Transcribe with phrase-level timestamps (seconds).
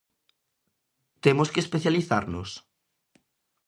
[1.23, 2.49] Temos que especializarnos?